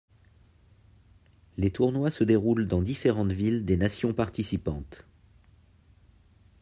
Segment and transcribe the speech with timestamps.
[1.57, 5.05] Les tournois se déroulent dans différentes villes des nations participantes.